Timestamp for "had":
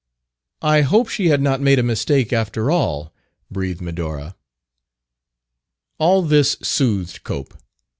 1.27-1.41